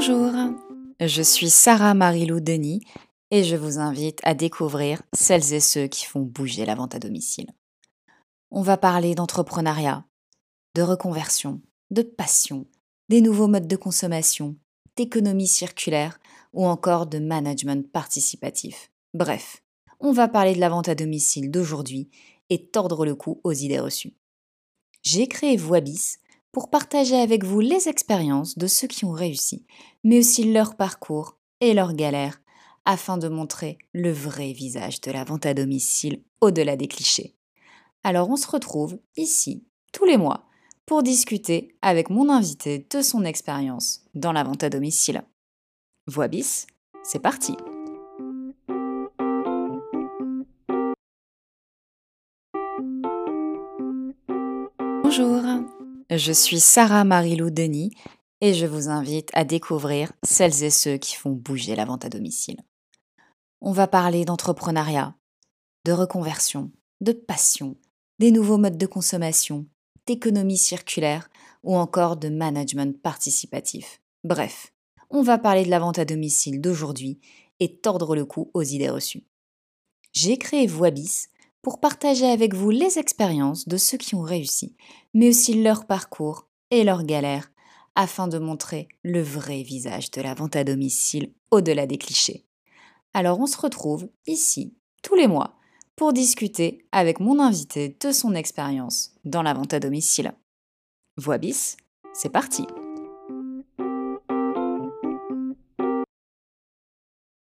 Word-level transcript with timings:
Bonjour, 0.00 0.30
je 1.00 1.22
suis 1.22 1.50
Sarah 1.50 1.92
Marilou 1.92 2.38
Denis 2.38 2.84
et 3.32 3.42
je 3.42 3.56
vous 3.56 3.80
invite 3.80 4.20
à 4.22 4.32
découvrir 4.32 5.02
celles 5.12 5.52
et 5.52 5.58
ceux 5.58 5.88
qui 5.88 6.04
font 6.06 6.20
bouger 6.20 6.64
la 6.64 6.76
vente 6.76 6.94
à 6.94 7.00
domicile. 7.00 7.48
On 8.52 8.62
va 8.62 8.76
parler 8.76 9.16
d'entrepreneuriat, 9.16 10.06
de 10.76 10.82
reconversion, 10.82 11.60
de 11.90 12.02
passion, 12.02 12.68
des 13.08 13.20
nouveaux 13.20 13.48
modes 13.48 13.66
de 13.66 13.74
consommation, 13.74 14.54
d'économie 14.94 15.48
circulaire 15.48 16.20
ou 16.52 16.64
encore 16.64 17.08
de 17.08 17.18
management 17.18 17.90
participatif. 17.90 18.92
Bref, 19.14 19.64
on 19.98 20.12
va 20.12 20.28
parler 20.28 20.54
de 20.54 20.60
la 20.60 20.68
vente 20.68 20.88
à 20.88 20.94
domicile 20.94 21.50
d'aujourd'hui 21.50 22.08
et 22.50 22.68
tordre 22.68 23.04
le 23.04 23.16
cou 23.16 23.40
aux 23.42 23.52
idées 23.52 23.80
reçues. 23.80 24.14
J'ai 25.02 25.26
créé 25.26 25.56
Voibis 25.56 26.18
pour 26.58 26.70
partager 26.70 27.14
avec 27.14 27.44
vous 27.44 27.60
les 27.60 27.88
expériences 27.88 28.58
de 28.58 28.66
ceux 28.66 28.88
qui 28.88 29.04
ont 29.04 29.12
réussi, 29.12 29.64
mais 30.02 30.18
aussi 30.18 30.42
leur 30.42 30.74
parcours 30.74 31.36
et 31.60 31.72
leurs 31.72 31.92
galères, 31.92 32.40
afin 32.84 33.16
de 33.16 33.28
montrer 33.28 33.78
le 33.92 34.10
vrai 34.10 34.50
visage 34.50 35.00
de 35.00 35.12
la 35.12 35.22
vente 35.22 35.46
à 35.46 35.54
domicile 35.54 36.20
au-delà 36.40 36.74
des 36.74 36.88
clichés. 36.88 37.36
Alors 38.02 38.28
on 38.28 38.34
se 38.34 38.48
retrouve 38.48 38.98
ici, 39.16 39.68
tous 39.92 40.04
les 40.04 40.16
mois, 40.16 40.48
pour 40.84 41.04
discuter 41.04 41.76
avec 41.80 42.10
mon 42.10 42.28
invité 42.28 42.84
de 42.90 43.02
son 43.02 43.24
expérience 43.24 44.00
dans 44.16 44.32
la 44.32 44.42
vente 44.42 44.64
à 44.64 44.68
domicile. 44.68 45.22
Voibis, 46.08 46.66
c'est 47.04 47.22
parti 47.22 47.54
Bonjour, 55.04 55.40
je 56.16 56.32
suis 56.32 56.60
Sarah 56.60 57.04
Marilou 57.04 57.50
Denis 57.50 57.92
et 58.40 58.54
je 58.54 58.64
vous 58.64 58.88
invite 58.88 59.28
à 59.34 59.44
découvrir 59.44 60.12
celles 60.22 60.64
et 60.64 60.70
ceux 60.70 60.96
qui 60.96 61.14
font 61.14 61.32
bouger 61.32 61.76
la 61.76 61.84
vente 61.84 62.04
à 62.04 62.08
domicile. 62.08 62.60
On 63.60 63.72
va 63.72 63.86
parler 63.86 64.24
d'entrepreneuriat, 64.24 65.14
de 65.84 65.92
reconversion, 65.92 66.70
de 67.02 67.12
passion, 67.12 67.76
des 68.18 68.30
nouveaux 68.30 68.56
modes 68.56 68.78
de 68.78 68.86
consommation, 68.86 69.66
d'économie 70.06 70.56
circulaire 70.56 71.28
ou 71.62 71.76
encore 71.76 72.16
de 72.16 72.30
management 72.30 72.98
participatif. 73.02 74.00
Bref, 74.24 74.72
on 75.10 75.22
va 75.22 75.36
parler 75.36 75.64
de 75.64 75.70
la 75.70 75.78
vente 75.78 75.98
à 75.98 76.06
domicile 76.06 76.60
d'aujourd'hui 76.62 77.20
et 77.60 77.76
tordre 77.76 78.16
le 78.16 78.24
cou 78.24 78.50
aux 78.54 78.62
idées 78.62 78.88
reçues. 78.88 79.26
J'ai 80.12 80.38
créé 80.38 80.66
Voibis 80.66 81.26
pour 81.68 81.80
partager 81.80 82.24
avec 82.24 82.54
vous 82.54 82.70
les 82.70 82.98
expériences 82.98 83.68
de 83.68 83.76
ceux 83.76 83.98
qui 83.98 84.14
ont 84.14 84.22
réussi, 84.22 84.74
mais 85.12 85.28
aussi 85.28 85.62
leur 85.62 85.84
parcours 85.84 86.48
et 86.70 86.82
leurs 86.82 87.02
galères, 87.02 87.50
afin 87.94 88.26
de 88.26 88.38
montrer 88.38 88.88
le 89.02 89.20
vrai 89.20 89.62
visage 89.62 90.10
de 90.10 90.22
la 90.22 90.32
vente 90.32 90.56
à 90.56 90.64
domicile 90.64 91.30
au-delà 91.50 91.86
des 91.86 91.98
clichés. 91.98 92.46
Alors 93.12 93.38
on 93.38 93.46
se 93.46 93.58
retrouve 93.58 94.08
ici, 94.26 94.78
tous 95.02 95.14
les 95.14 95.26
mois, 95.26 95.58
pour 95.94 96.14
discuter 96.14 96.86
avec 96.90 97.20
mon 97.20 97.38
invité 97.38 97.98
de 98.00 98.12
son 98.12 98.34
expérience 98.34 99.10
dans 99.26 99.42
la 99.42 99.52
vente 99.52 99.74
à 99.74 99.78
domicile. 99.78 100.32
Voix 101.18 101.36
bis, 101.36 101.76
c'est 102.14 102.32
parti 102.32 102.64